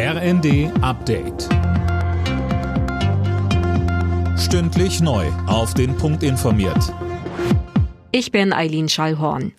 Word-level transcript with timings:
RND 0.00 0.70
Update. 0.80 1.48
Stündlich 4.38 5.00
neu. 5.00 5.26
Auf 5.48 5.74
den 5.74 5.96
Punkt 5.96 6.22
informiert. 6.22 6.94
Ich 8.12 8.30
bin 8.30 8.52
Eileen 8.52 8.88
Schallhorn. 8.88 9.54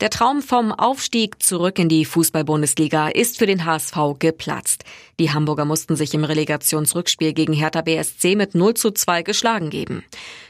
Der 0.00 0.10
Traum 0.10 0.42
vom 0.42 0.72
Aufstieg 0.72 1.40
zurück 1.40 1.78
in 1.78 1.88
die 1.88 2.04
Fußball-Bundesliga 2.04 3.06
ist 3.06 3.38
für 3.38 3.46
den 3.46 3.64
HSV 3.64 3.96
geplatzt. 4.18 4.82
Die 5.20 5.32
Hamburger 5.32 5.66
mussten 5.66 5.94
sich 5.94 6.12
im 6.12 6.24
Relegationsrückspiel 6.24 7.32
gegen 7.32 7.52
Hertha 7.52 7.82
BSC 7.82 8.34
mit 8.34 8.56
0 8.56 8.74
zu 8.74 8.90
2 8.90 9.22
geschlagen 9.22 9.70
geben. 9.70 10.02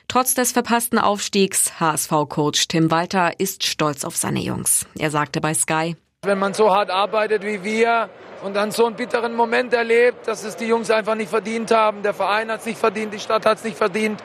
Trotz 0.08 0.32
des 0.32 0.52
verpassten 0.52 0.98
Aufstiegs, 0.98 1.78
HSV-Coach 1.78 2.68
Tim 2.68 2.90
Walter 2.90 3.38
ist 3.38 3.66
stolz 3.66 4.02
auf 4.02 4.16
seine 4.16 4.40
Jungs. 4.40 4.86
Er 4.98 5.10
sagte 5.10 5.42
bei 5.42 5.52
Sky, 5.52 5.94
wenn 6.26 6.38
man 6.38 6.54
so 6.54 6.74
hart 6.74 6.90
arbeitet 6.90 7.42
wie 7.44 7.62
wir 7.64 8.08
und 8.42 8.54
dann 8.54 8.70
so 8.70 8.86
einen 8.86 8.96
bitteren 8.96 9.34
Moment 9.34 9.72
erlebt, 9.72 10.28
dass 10.28 10.44
es 10.44 10.56
die 10.56 10.66
Jungs 10.66 10.90
einfach 10.90 11.14
nicht 11.14 11.30
verdient 11.30 11.70
haben, 11.70 12.02
der 12.02 12.14
Verein 12.14 12.50
hat 12.50 12.60
es 12.60 12.66
nicht 12.66 12.78
verdient, 12.78 13.14
die 13.14 13.18
Stadt 13.18 13.46
hat 13.46 13.58
es 13.58 13.64
nicht 13.64 13.76
verdient. 13.76 14.22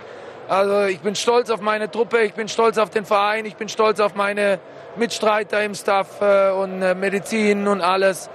Also 0.47 0.83
ich 0.83 0.99
bin 0.99 1.15
stolz 1.15 1.49
auf 1.49 1.61
meine 1.61 1.89
Truppe, 1.89 2.21
ich 2.21 2.33
bin 2.33 2.47
stolz 2.47 2.77
auf 2.77 2.89
den 2.89 3.05
Verein, 3.05 3.45
ich 3.45 3.55
bin 3.55 3.69
stolz 3.69 3.99
auf 3.99 4.15
meine 4.15 4.59
Mitstreiter 4.97 5.63
im 5.63 5.75
Staff 5.75 6.19
äh, 6.21 6.51
und 6.51 6.81
äh, 6.81 6.93
Medizin 6.93 7.67
und 7.67 7.81
alles. 7.81 8.29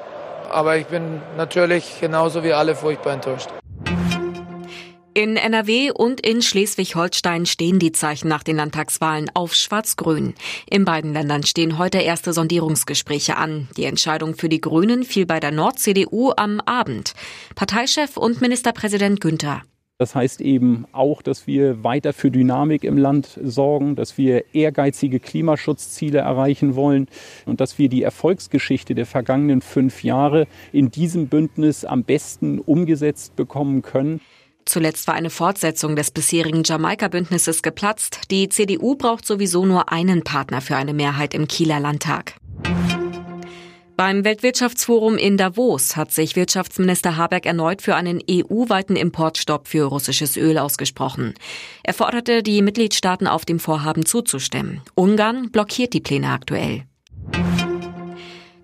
Aber 0.50 0.76
ich 0.76 0.86
bin 0.86 1.20
natürlich 1.36 2.00
genauso 2.00 2.42
wie 2.42 2.52
alle 2.52 2.74
furchtbar 2.74 3.12
enttäuscht. 3.12 3.50
In 5.16 5.38
NRW 5.38 5.92
und 5.92 6.20
in 6.20 6.42
Schleswig-Holstein 6.42 7.46
stehen 7.46 7.78
die 7.78 7.92
Zeichen 7.92 8.28
nach 8.28 8.42
den 8.42 8.56
Landtagswahlen 8.56 9.30
auf 9.32 9.54
Schwarz-Grün. 9.54 10.34
In 10.68 10.84
beiden 10.84 11.14
Ländern 11.14 11.42
stehen 11.42 11.78
heute 11.78 11.96
erste 11.96 12.34
Sondierungsgespräche 12.34 13.38
an. 13.38 13.66
Die 13.78 13.84
Entscheidung 13.84 14.34
für 14.34 14.50
die 14.50 14.60
Grünen 14.60 15.04
fiel 15.04 15.24
bei 15.24 15.40
der 15.40 15.52
Nord-CDU 15.52 16.32
am 16.36 16.60
Abend. 16.60 17.14
Parteichef 17.54 18.18
und 18.18 18.42
Ministerpräsident 18.42 19.22
Günther. 19.22 19.62
Das 19.96 20.14
heißt 20.14 20.42
eben 20.42 20.84
auch, 20.92 21.22
dass 21.22 21.46
wir 21.46 21.82
weiter 21.82 22.12
für 22.12 22.30
Dynamik 22.30 22.84
im 22.84 22.98
Land 22.98 23.40
sorgen, 23.42 23.96
dass 23.96 24.18
wir 24.18 24.54
ehrgeizige 24.54 25.18
Klimaschutzziele 25.18 26.18
erreichen 26.18 26.74
wollen 26.74 27.08
und 27.46 27.62
dass 27.62 27.78
wir 27.78 27.88
die 27.88 28.02
Erfolgsgeschichte 28.02 28.94
der 28.94 29.06
vergangenen 29.06 29.62
fünf 29.62 30.04
Jahre 30.04 30.46
in 30.72 30.90
diesem 30.90 31.28
Bündnis 31.28 31.86
am 31.86 32.04
besten 32.04 32.58
umgesetzt 32.58 33.34
bekommen 33.34 33.80
können. 33.80 34.20
Zuletzt 34.66 35.06
war 35.06 35.14
eine 35.14 35.30
Fortsetzung 35.30 35.96
des 35.96 36.10
bisherigen 36.10 36.64
Jamaika-Bündnisses 36.64 37.62
geplatzt. 37.62 38.30
Die 38.30 38.48
CDU 38.48 38.96
braucht 38.96 39.24
sowieso 39.24 39.64
nur 39.64 39.90
einen 39.90 40.24
Partner 40.24 40.60
für 40.60 40.76
eine 40.76 40.92
Mehrheit 40.92 41.34
im 41.34 41.48
Kieler 41.48 41.80
Landtag. 41.80 42.34
Beim 43.96 44.24
Weltwirtschaftsforum 44.24 45.16
in 45.16 45.38
Davos 45.38 45.96
hat 45.96 46.12
sich 46.12 46.36
Wirtschaftsminister 46.36 47.16
Habeck 47.16 47.46
erneut 47.46 47.80
für 47.80 47.94
einen 47.94 48.20
EU-weiten 48.30 48.94
Importstopp 48.94 49.68
für 49.68 49.84
russisches 49.84 50.36
Öl 50.36 50.58
ausgesprochen. 50.58 51.32
Er 51.82 51.94
forderte 51.94 52.42
die 52.42 52.60
Mitgliedstaaten 52.60 53.26
auf, 53.26 53.46
dem 53.46 53.58
Vorhaben 53.58 54.04
zuzustimmen. 54.04 54.82
Ungarn 54.94 55.50
blockiert 55.50 55.94
die 55.94 56.02
Pläne 56.02 56.30
aktuell. 56.30 56.82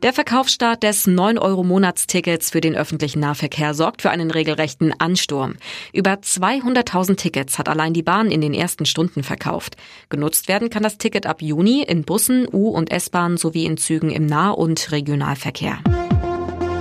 Der 0.02 0.12
Verkaufsstart 0.12 0.82
des 0.82 1.06
9-Euro-Monatstickets 1.06 2.50
für 2.50 2.60
den 2.60 2.74
öffentlichen 2.74 3.20
Nahverkehr 3.20 3.72
sorgt 3.72 4.02
für 4.02 4.10
einen 4.10 4.32
regelrechten 4.32 4.92
Ansturm. 4.98 5.54
Über 5.92 6.14
200.000 6.14 7.14
Tickets 7.16 7.56
hat 7.56 7.68
allein 7.68 7.94
die 7.94 8.02
Bahn 8.02 8.32
in 8.32 8.40
den 8.40 8.52
ersten 8.52 8.84
Stunden 8.84 9.22
verkauft. 9.22 9.76
Genutzt 10.08 10.48
werden 10.48 10.70
kann 10.70 10.82
das 10.82 10.98
Ticket 10.98 11.26
ab 11.26 11.40
Juni 11.40 11.82
in 11.82 12.02
Bussen, 12.02 12.48
U- 12.52 12.70
und 12.70 12.90
S-Bahn 12.90 13.36
sowie 13.36 13.64
in 13.64 13.76
Zügen 13.76 14.10
im 14.10 14.26
Nah- 14.26 14.50
und 14.50 14.90
Regionalverkehr. 14.90 15.78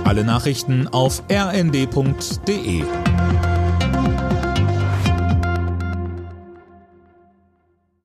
Alle 0.02 0.24
Nachrichten 0.24 0.88
auf 0.88 1.22
rnd.de 1.30 2.82